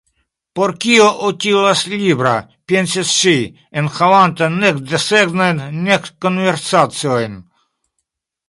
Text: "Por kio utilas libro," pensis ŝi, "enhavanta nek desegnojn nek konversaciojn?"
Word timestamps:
"Por 0.57 0.71
kio 0.85 1.09
utilas 1.31 1.83
libro," 1.91 2.31
pensis 2.73 3.11
ŝi, 3.17 3.35
"enhavanta 3.83 4.49
nek 4.57 4.81
desegnojn 4.95 5.63
nek 5.89 6.13
konversaciojn?" 6.27 7.41